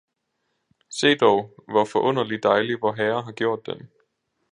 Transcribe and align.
Se 0.89 1.15
dog, 1.15 1.53
hvor 1.71 1.85
forunderlig 1.85 2.43
dejlig 2.43 2.81
Vorherre 2.81 3.23
har 3.23 3.31
gjort 3.31 3.65
den! 3.65 3.89